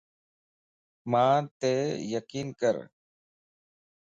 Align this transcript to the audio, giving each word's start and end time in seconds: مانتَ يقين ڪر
مانتَ 1.11 1.61
يقين 2.15 2.47
ڪر 2.61 2.75